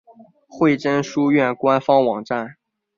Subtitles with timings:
[0.47, 2.57] 惠贞书院官方网站